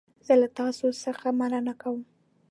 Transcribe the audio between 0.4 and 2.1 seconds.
له تاسو څخه مننه کوم.